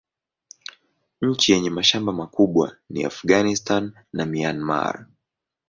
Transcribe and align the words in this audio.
Nchi 1.21 1.51
yenye 1.51 1.69
mashamba 1.69 2.13
makubwa 2.13 2.77
ni 2.89 3.05
Afghanistan 3.05 3.93
na 4.13 4.25
Myanmar. 4.25 5.05